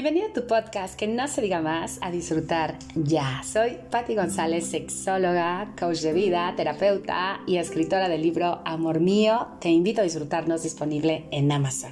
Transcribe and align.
Bienvenido 0.00 0.28
a 0.28 0.32
tu 0.32 0.46
podcast 0.46 0.94
que 0.94 1.08
no 1.08 1.26
se 1.26 1.42
diga 1.42 1.60
más 1.60 1.98
a 2.02 2.12
disfrutar 2.12 2.78
ya. 2.94 3.42
Soy 3.42 3.78
Patti 3.90 4.14
González, 4.14 4.70
sexóloga, 4.70 5.74
coach 5.76 6.02
de 6.02 6.12
vida, 6.12 6.54
terapeuta 6.56 7.40
y 7.48 7.56
escritora 7.56 8.08
del 8.08 8.22
libro 8.22 8.62
Amor 8.64 9.00
Mío. 9.00 9.48
Te 9.60 9.70
invito 9.70 10.00
a 10.00 10.04
disfrutarnos 10.04 10.62
disponible 10.62 11.24
en 11.32 11.50
Amazon. 11.50 11.90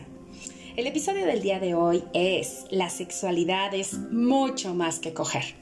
El 0.77 0.87
episodio 0.87 1.27
del 1.27 1.43
día 1.43 1.59
de 1.59 1.75
hoy 1.75 2.05
es 2.15 2.67
La 2.71 2.91
sexualidad 2.91 3.75
es 3.75 3.95
mucho 4.13 4.73
más 4.73 5.01
que 5.01 5.13
coger. 5.13 5.57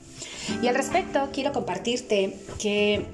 Y 0.63 0.69
al 0.69 0.75
respecto 0.75 1.31
quiero 1.33 1.53
compartirte 1.53 2.37
que 2.59 3.07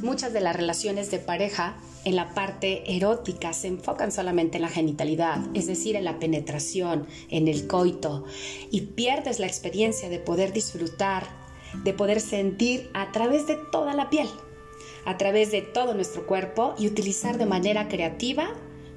muchas 0.00 0.32
de 0.32 0.42
las 0.42 0.54
relaciones 0.54 1.10
de 1.10 1.18
pareja 1.18 1.74
en 2.04 2.16
la 2.16 2.34
parte 2.34 2.82
erótica 2.96 3.52
se 3.52 3.68
enfocan 3.68 4.12
solamente 4.12 4.56
en 4.58 4.62
la 4.62 4.68
genitalidad, 4.68 5.38
es 5.54 5.66
decir, 5.66 5.96
en 5.96 6.04
la 6.04 6.18
penetración, 6.18 7.06
en 7.28 7.48
el 7.48 7.66
coito, 7.66 8.24
y 8.70 8.82
pierdes 8.82 9.38
la 9.38 9.46
experiencia 9.46 10.08
de 10.08 10.18
poder 10.18 10.52
disfrutar, 10.52 11.26
de 11.84 11.92
poder 11.92 12.20
sentir 12.20 12.90
a 12.94 13.12
través 13.12 13.46
de 13.46 13.58
toda 13.70 13.94
la 13.94 14.10
piel, 14.10 14.28
a 15.04 15.18
través 15.18 15.50
de 15.50 15.62
todo 15.62 15.94
nuestro 15.94 16.26
cuerpo 16.26 16.74
y 16.78 16.86
utilizar 16.86 17.38
de 17.38 17.46
manera 17.46 17.88
creativa 17.88 18.54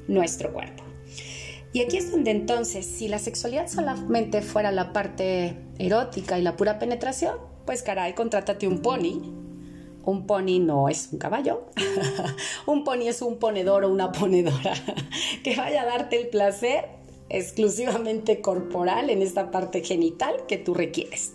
nuestro 0.08 0.54
cuerpo. 0.54 0.84
Y 1.74 1.82
aquí 1.82 1.98
es 1.98 2.12
donde 2.12 2.32
entonces, 2.32 2.86
si 2.86 3.08
la 3.08 3.18
sexualidad 3.20 3.68
solamente 3.68 4.42
fuera 4.42 4.72
la 4.72 4.94
parte 4.94 5.58
erótica 5.80 6.38
y 6.38 6.44
la 6.44 6.56
pura 6.56 6.78
penetración, 6.78 7.38
pues 7.66 7.82
caray, 7.82 8.14
contrátate 8.14 8.68
un 8.68 8.80
pony 8.80 9.43
un 10.06 10.28
pony 10.28 10.60
no 10.60 10.90
es 10.90 11.10
un 11.12 11.20
caballo, 11.20 11.66
un 12.66 12.84
pony 12.84 13.08
es 13.08 13.22
un 13.22 13.38
ponedor 13.38 13.86
o 13.86 13.90
una 13.90 14.12
ponedora 14.12 14.74
que 15.44 15.56
vaya 15.56 15.84
a 15.84 15.86
darte 15.86 16.20
el 16.20 16.28
placer 16.28 16.86
exclusivamente 17.30 18.42
corporal 18.42 19.10
en 19.10 19.22
esta 19.22 19.50
parte 19.50 19.84
genital 19.84 20.46
que 20.48 20.58
tú 20.58 20.74
requieres. 20.74 21.34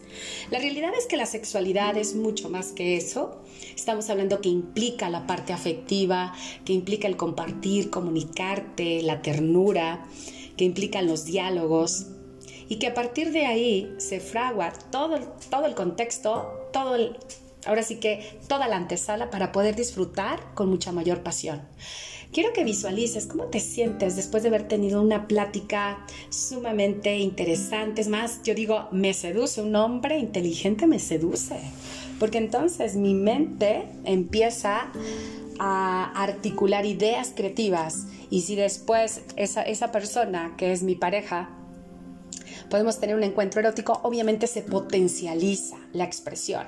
La 0.51 0.59
realidad 0.59 0.93
es 0.97 1.07
que 1.07 1.17
la 1.17 1.27
sexualidad 1.27 1.97
es 1.97 2.15
mucho 2.15 2.49
más 2.49 2.73
que 2.73 2.97
eso. 2.97 3.41
Estamos 3.75 4.09
hablando 4.09 4.41
que 4.41 4.49
implica 4.49 5.11
la 5.11 5.27
parte 5.27 5.53
afectiva, 5.53 6.33
que 6.65 6.73
implica 6.73 7.09
el 7.09 7.17
compartir, 7.17 7.91
comunicarte, 7.91 9.03
la 9.03 9.23
ternura, 9.23 10.07
que 10.57 10.65
implican 10.65 11.07
los 11.07 11.25
diálogos 11.25 12.07
y 12.69 12.79
que 12.79 12.87
a 12.87 12.95
partir 12.95 13.33
de 13.33 13.47
ahí 13.47 13.95
se 13.99 14.21
fragua 14.21 14.73
todo, 14.91 15.19
todo 15.51 15.67
el 15.67 15.75
contexto, 15.75 16.69
todo 16.73 16.95
el 16.95 17.17
Ahora 17.67 17.83
sí 17.83 17.97
que 17.97 18.39
toda 18.49 18.69
la 18.69 18.77
antesala 18.77 19.31
para 19.31 19.53
poder 19.53 19.75
disfrutar 19.75 20.55
con 20.55 20.69
mucha 20.69 20.93
mayor 20.93 21.23
pasión. 21.23 21.63
Quiero 22.33 22.53
que 22.53 22.63
visualices 22.63 23.27
cómo 23.27 23.45
te 23.45 23.59
sientes 23.59 24.15
después 24.15 24.43
de 24.43 24.51
haber 24.51 24.69
tenido 24.69 25.01
una 25.01 25.27
plática 25.27 26.05
sumamente 26.29 27.17
interesante. 27.17 28.03
Es 28.03 28.09
más, 28.09 28.43
yo 28.43 28.55
digo, 28.55 28.87
me 28.93 29.15
seduce, 29.15 29.63
un 29.63 29.75
hombre 29.77 30.19
inteligente 30.19 30.87
me 30.87 30.99
seduce. 30.99 31.59
Porque 32.19 32.39
entonces 32.39 32.97
mi 32.97 33.15
mente 33.15 33.85
empieza 34.05 34.93
a 35.59 36.13
articular 36.23 36.85
ideas 36.85 37.33
creativas. 37.35 38.07
Y 38.29 38.43
si 38.43 38.57
después 38.57 39.23
esa, 39.37 39.63
esa 39.63 39.91
persona 39.91 40.55
que 40.59 40.73
es 40.73 40.83
mi 40.83 40.97
pareja 40.97 41.49
podemos 42.71 42.99
tener 43.01 43.17
un 43.17 43.23
encuentro 43.23 43.61
erótico, 43.61 44.01
obviamente 44.03 44.47
se 44.47 44.63
potencializa 44.63 45.77
la 45.93 46.05
expresión. 46.05 46.67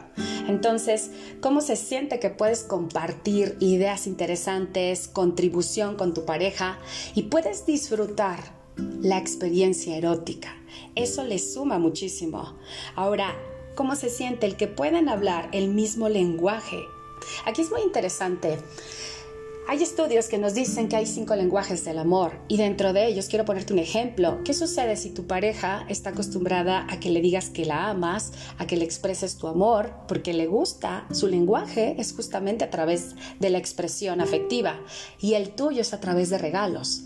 Entonces, 0.49 1.11
¿cómo 1.41 1.61
se 1.61 1.77
siente 1.77 2.19
que 2.19 2.31
puedes 2.31 2.63
compartir 2.63 3.57
ideas 3.61 4.07
interesantes, 4.07 5.09
contribución 5.09 5.97
con 5.97 6.15
tu 6.15 6.25
pareja 6.25 6.79
y 7.15 7.25
puedes 7.25 7.67
disfrutar 7.67 8.41
la 9.01 9.19
experiencia 9.19 9.97
erótica? 9.97 10.57
Eso 10.95 11.25
le 11.25 11.39
suma 11.39 11.79
muchísimo. 11.79 12.57
Ahora, 12.97 13.37
¿cómo 13.75 13.97
se 13.97 14.11
siente 14.11 14.47
el 14.47 14.57
que 14.57 14.67
puedan 14.67 15.09
hablar 15.09 15.49
el 15.53 15.69
mismo 15.69 16.09
lenguaje? 16.09 16.81
Aquí 17.45 17.63
es 17.63 17.71
muy 17.71 17.83
interesante 17.83 18.59
hay 19.71 19.85
estudios 19.85 20.27
que 20.27 20.37
nos 20.37 20.55
dicen 20.55 20.89
que 20.89 20.97
hay 20.97 21.07
cinco 21.07 21.37
lenguajes 21.37 21.85
del 21.85 22.01
amor 22.01 22.33
y 22.49 22.57
dentro 22.57 22.93
de 22.93 23.07
ellos 23.07 23.29
quiero 23.29 23.45
ponerte 23.45 23.73
un 23.73 23.79
ejemplo. 23.79 24.41
¿Qué 24.45 24.53
sucede 24.53 24.97
si 24.97 25.11
tu 25.11 25.29
pareja 25.29 25.87
está 25.89 26.11
acostumbrada 26.11 26.89
a 26.91 26.99
que 26.99 27.09
le 27.09 27.21
digas 27.21 27.51
que 27.51 27.65
la 27.65 27.89
amas, 27.89 28.33
a 28.59 28.67
que 28.67 28.77
le 28.77 28.85
expreses 28.85 29.37
tu 29.37 29.47
amor, 29.47 29.95
porque 30.09 30.35
le 30.35 30.49
gusta? 30.49 31.07
Su 31.13 31.29
lenguaje 31.29 31.95
es 32.01 32.13
justamente 32.13 32.65
a 32.65 32.71
través 32.71 33.15
de 33.39 33.49
la 33.49 33.59
expresión 33.59 34.21
afectiva 34.21 34.81
y 35.21 35.35
el 35.35 35.51
tuyo 35.51 35.83
es 35.83 35.95
a 35.95 36.01
través 36.01 36.31
de 36.31 36.39
regalos. 36.39 37.03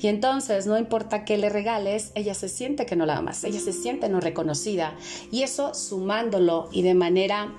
Y 0.00 0.08
entonces 0.08 0.66
no 0.66 0.76
importa 0.76 1.24
qué 1.24 1.38
le 1.38 1.50
regales, 1.50 2.10
ella 2.16 2.34
se 2.34 2.48
siente 2.48 2.84
que 2.84 2.96
no 2.96 3.06
la 3.06 3.18
amas, 3.18 3.44
ella 3.44 3.60
se 3.60 3.72
siente 3.72 4.08
no 4.08 4.18
reconocida 4.18 4.96
y 5.30 5.44
eso 5.44 5.72
sumándolo 5.72 6.68
y 6.72 6.82
de 6.82 6.94
manera 6.94 7.54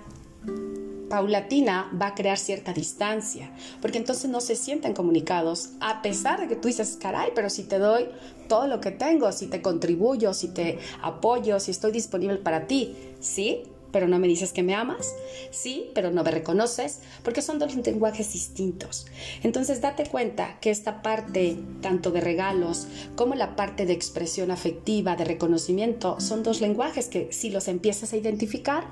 paulatina 1.09 1.91
va 1.99 2.07
a 2.07 2.15
crear 2.15 2.37
cierta 2.37 2.73
distancia, 2.73 3.51
porque 3.81 3.97
entonces 3.97 4.29
no 4.29 4.41
se 4.41 4.55
sienten 4.55 4.93
comunicados, 4.93 5.71
a 5.79 6.01
pesar 6.01 6.39
de 6.39 6.47
que 6.47 6.55
tú 6.55 6.67
dices, 6.67 6.97
caray, 7.01 7.31
pero 7.35 7.49
si 7.49 7.63
te 7.63 7.79
doy 7.79 8.07
todo 8.47 8.67
lo 8.67 8.79
que 8.79 8.91
tengo, 8.91 9.31
si 9.31 9.47
te 9.47 9.61
contribuyo, 9.61 10.33
si 10.33 10.49
te 10.49 10.79
apoyo, 11.01 11.59
si 11.59 11.71
estoy 11.71 11.91
disponible 11.91 12.37
para 12.37 12.67
ti, 12.67 12.95
sí, 13.19 13.63
pero 13.91 14.07
no 14.07 14.19
me 14.19 14.27
dices 14.27 14.53
que 14.53 14.63
me 14.63 14.75
amas, 14.75 15.15
sí, 15.51 15.89
pero 15.93 16.11
no 16.11 16.23
me 16.23 16.31
reconoces, 16.31 16.99
porque 17.23 17.41
son 17.41 17.59
dos 17.59 17.75
lenguajes 17.75 18.33
distintos. 18.33 19.07
Entonces 19.43 19.81
date 19.81 20.05
cuenta 20.05 20.59
que 20.59 20.69
esta 20.69 21.01
parte, 21.01 21.57
tanto 21.81 22.11
de 22.11 22.21
regalos 22.21 22.87
como 23.15 23.35
la 23.35 23.55
parte 23.55 23.85
de 23.85 23.93
expresión 23.93 24.51
afectiva, 24.51 25.15
de 25.15 25.25
reconocimiento, 25.25 26.19
son 26.19 26.43
dos 26.43 26.61
lenguajes 26.61 27.07
que 27.07 27.31
si 27.31 27.49
los 27.49 27.67
empiezas 27.67 28.13
a 28.13 28.17
identificar, 28.17 28.85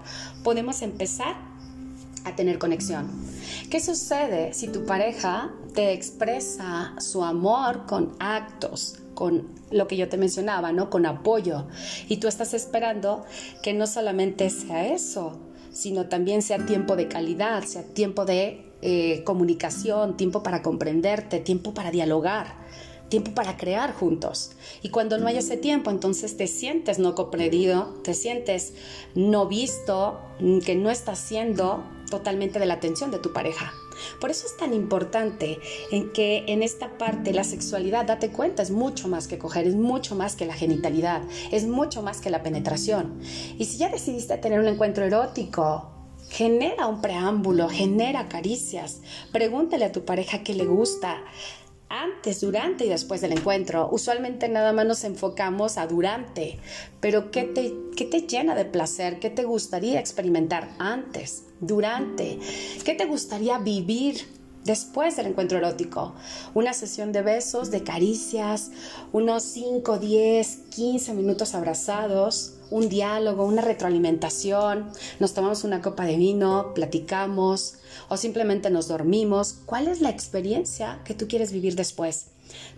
podemos 0.43 0.81
empezar 0.81 1.56
a 2.27 2.35
tener 2.35 2.59
conexión. 2.59 3.09
¿Qué 3.69 3.79
sucede 3.79 4.53
si 4.53 4.67
tu 4.67 4.85
pareja 4.85 5.51
te 5.73 5.93
expresa 5.93 6.95
su 6.99 7.23
amor 7.23 7.85
con 7.85 8.15
actos, 8.19 8.99
con 9.13 9.47
lo 9.71 9.87
que 9.87 9.97
yo 9.97 10.09
te 10.09 10.17
mencionaba, 10.17 10.71
¿no? 10.71 10.89
Con 10.89 11.05
apoyo. 11.05 11.67
Y 12.07 12.17
tú 12.17 12.27
estás 12.27 12.53
esperando 12.53 13.25
que 13.61 13.73
no 13.73 13.87
solamente 13.87 14.49
sea 14.49 14.87
eso, 14.87 15.39
sino 15.71 16.07
también 16.07 16.41
sea 16.41 16.65
tiempo 16.65 16.95
de 16.95 17.07
calidad, 17.07 17.63
sea 17.63 17.83
tiempo 17.83 18.25
de 18.25 18.71
eh, 18.81 19.23
comunicación, 19.23 20.17
tiempo 20.17 20.43
para 20.43 20.61
comprenderte, 20.61 21.39
tiempo 21.39 21.73
para 21.73 21.91
dialogar 21.91 22.67
tiempo 23.09 23.31
para 23.31 23.57
crear 23.57 23.93
juntos. 23.93 24.51
Y 24.81 24.89
cuando 24.89 25.17
no 25.17 25.27
hay 25.27 25.37
ese 25.37 25.57
tiempo, 25.57 25.91
entonces 25.91 26.37
te 26.37 26.47
sientes 26.47 26.99
no 26.99 27.15
comprendido, 27.15 27.95
te 28.03 28.13
sientes 28.13 28.73
no 29.15 29.47
visto, 29.47 30.19
mm, 30.39 30.59
que 30.59 30.75
no 30.75 30.89
estás 30.89 31.19
siendo 31.19 31.83
totalmente 32.09 32.59
de 32.59 32.65
la 32.65 32.75
atención 32.75 33.11
de 33.11 33.19
tu 33.19 33.33
pareja. 33.33 33.73
Por 34.19 34.29
eso 34.29 34.45
es 34.45 34.57
tan 34.57 34.73
importante 34.73 35.59
en 35.91 36.11
que 36.11 36.43
en 36.47 36.63
esta 36.63 36.97
parte 36.97 37.33
la 37.33 37.43
sexualidad, 37.43 38.05
date 38.05 38.29
cuenta, 38.29 38.63
es 38.63 38.71
mucho 38.71 39.07
más 39.07 39.27
que 39.27 39.37
coger, 39.37 39.67
es 39.67 39.75
mucho 39.75 40.15
más 40.15 40.35
que 40.35 40.45
la 40.45 40.53
genitalidad, 40.53 41.21
es 41.51 41.67
mucho 41.67 42.01
más 42.01 42.21
que 42.21 42.29
la 42.29 42.43
penetración. 42.43 43.19
Y 43.57 43.65
si 43.65 43.77
ya 43.77 43.89
decidiste 43.89 44.37
tener 44.37 44.59
un 44.59 44.67
encuentro 44.67 45.05
erótico, 45.05 45.91
genera 46.29 46.87
un 46.87 47.01
preámbulo, 47.01 47.69
genera 47.69 48.27
caricias, 48.27 49.01
pregúntale 49.31 49.85
a 49.85 49.91
tu 49.91 50.05
pareja 50.05 50.43
qué 50.43 50.53
le 50.53 50.65
gusta, 50.65 51.23
antes, 51.89 52.41
durante 52.41 52.85
y 52.85 52.89
después 52.89 53.21
del 53.21 53.31
encuentro. 53.31 53.89
Usualmente 53.91 54.49
nada 54.49 54.73
más 54.73 54.85
nos 54.85 55.03
enfocamos 55.03 55.77
a 55.77 55.87
durante, 55.87 56.59
pero 56.99 57.31
¿qué 57.31 57.43
te, 57.43 57.73
qué 57.95 58.05
te 58.05 58.21
llena 58.21 58.55
de 58.55 58.65
placer? 58.65 59.19
¿Qué 59.19 59.29
te 59.29 59.43
gustaría 59.43 59.99
experimentar 59.99 60.69
antes, 60.79 61.45
durante? 61.59 62.39
¿Qué 62.83 62.93
te 62.93 63.05
gustaría 63.05 63.57
vivir 63.59 64.37
después 64.67 65.15
del 65.15 65.27
encuentro 65.27 65.57
erótico. 65.57 66.13
Una 66.53 66.73
sesión 66.73 67.11
de 67.11 67.23
besos, 67.23 67.71
de 67.71 67.83
caricias, 67.83 68.69
unos 69.13 69.41
5, 69.43 69.97
10, 69.97 70.57
15 70.75 71.13
minutos 71.13 71.55
abrazados, 71.55 72.57
un 72.69 72.89
diálogo, 72.89 73.45
una 73.45 73.61
retroalimentación, 73.61 74.91
nos 75.19 75.33
tomamos 75.33 75.63
una 75.63 75.81
copa 75.81 76.05
de 76.05 76.17
vino, 76.17 76.73
platicamos 76.75 77.75
o 78.09 78.17
simplemente 78.17 78.69
nos 78.69 78.87
dormimos. 78.87 79.55
¿Cuál 79.65 79.87
es 79.87 80.01
la 80.01 80.09
experiencia 80.09 81.01
que 81.05 81.13
tú 81.13 81.27
quieres 81.27 81.51
vivir 81.51 81.75
después? 81.75 82.27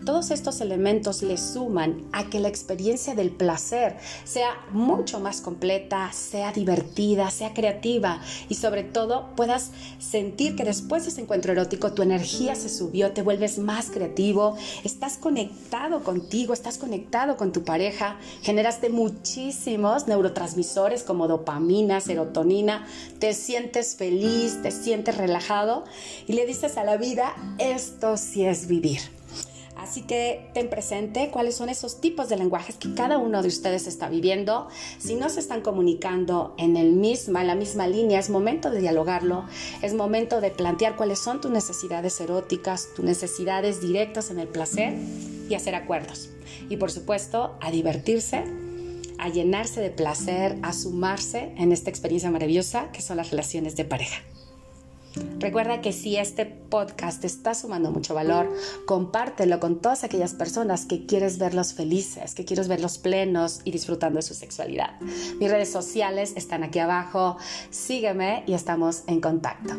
Todos 0.04 0.30
estos 0.30 0.60
elementos 0.60 1.22
le 1.22 1.36
suman 1.36 2.04
a 2.12 2.30
que 2.30 2.40
la 2.40 2.48
experiencia 2.48 3.14
del 3.14 3.30
placer 3.30 3.96
sea 4.24 4.54
mucho 4.72 5.20
más 5.20 5.40
completa, 5.40 6.10
sea 6.12 6.52
divertida, 6.52 7.30
sea 7.30 7.52
creativa 7.52 8.20
y 8.48 8.54
sobre 8.54 8.82
todo 8.82 9.34
puedas 9.36 9.70
sentir 9.98 10.56
que 10.56 10.64
después 10.64 11.04
de 11.04 11.10
ese 11.10 11.20
encuentro 11.20 11.52
erótico 11.52 11.92
tu 11.92 12.02
energía 12.02 12.54
se 12.54 12.68
subió, 12.68 13.12
te 13.12 13.22
vuelves 13.22 13.58
más 13.58 13.90
creativo, 13.90 14.56
estás 14.84 15.18
conectado 15.18 16.02
contigo, 16.02 16.52
estás 16.52 16.78
conectado 16.78 17.36
con 17.36 17.52
tu 17.52 17.62
pareja, 17.62 18.18
generaste 18.42 18.88
muchísimos 18.88 20.06
neurotransmisores 20.06 21.02
como 21.02 21.28
dopamina, 21.28 22.00
serotonina, 22.00 22.86
te 23.18 23.34
sientes 23.34 23.96
feliz, 23.96 24.62
te 24.62 24.70
relajado 25.06 25.84
y 26.26 26.34
le 26.34 26.46
dices 26.46 26.76
a 26.76 26.84
la 26.84 26.96
vida, 26.96 27.34
esto 27.58 28.16
sí 28.16 28.44
es 28.44 28.66
vivir. 28.66 29.00
Así 29.80 30.02
que 30.02 30.50
ten 30.52 30.68
presente 30.68 31.30
cuáles 31.30 31.56
son 31.56 31.70
esos 31.70 32.02
tipos 32.02 32.28
de 32.28 32.36
lenguajes 32.36 32.76
que 32.76 32.92
cada 32.94 33.16
uno 33.16 33.40
de 33.40 33.48
ustedes 33.48 33.86
está 33.86 34.10
viviendo. 34.10 34.68
Si 34.98 35.14
no 35.14 35.30
se 35.30 35.40
están 35.40 35.62
comunicando 35.62 36.54
en 36.58 36.76
el 36.76 36.92
misma, 36.92 37.40
en 37.40 37.46
la 37.46 37.54
misma 37.54 37.86
línea, 37.86 38.20
es 38.20 38.28
momento 38.28 38.70
de 38.70 38.80
dialogarlo, 38.80 39.46
es 39.80 39.94
momento 39.94 40.42
de 40.42 40.50
plantear 40.50 40.96
cuáles 40.96 41.18
son 41.18 41.40
tus 41.40 41.50
necesidades 41.50 42.20
eróticas, 42.20 42.88
tus 42.94 43.06
necesidades 43.06 43.80
directas 43.80 44.30
en 44.30 44.38
el 44.38 44.48
placer 44.48 44.94
y 45.48 45.54
hacer 45.54 45.74
acuerdos. 45.74 46.28
Y 46.68 46.76
por 46.76 46.90
supuesto, 46.90 47.56
a 47.62 47.70
divertirse, 47.70 48.44
a 49.18 49.28
llenarse 49.30 49.80
de 49.80 49.90
placer, 49.90 50.58
a 50.62 50.74
sumarse 50.74 51.54
en 51.56 51.72
esta 51.72 51.88
experiencia 51.88 52.30
maravillosa 52.30 52.92
que 52.92 53.00
son 53.00 53.16
las 53.16 53.30
relaciones 53.30 53.76
de 53.76 53.86
pareja. 53.86 54.20
Recuerda 55.38 55.80
que 55.80 55.92
si 55.92 56.16
este 56.16 56.46
podcast 56.46 57.20
te 57.20 57.26
está 57.26 57.54
sumando 57.54 57.90
mucho 57.90 58.14
valor, 58.14 58.48
compártelo 58.86 59.58
con 59.58 59.80
todas 59.80 60.04
aquellas 60.04 60.34
personas 60.34 60.86
que 60.86 61.06
quieres 61.06 61.38
verlos 61.38 61.74
felices, 61.74 62.34
que 62.34 62.44
quieres 62.44 62.68
verlos 62.68 62.98
plenos 62.98 63.60
y 63.64 63.72
disfrutando 63.72 64.18
de 64.18 64.22
su 64.22 64.34
sexualidad. 64.34 65.00
Mis 65.00 65.50
redes 65.50 65.70
sociales 65.70 66.34
están 66.36 66.62
aquí 66.62 66.78
abajo. 66.78 67.36
Sígueme 67.70 68.44
y 68.46 68.54
estamos 68.54 69.02
en 69.06 69.20
contacto. 69.20 69.74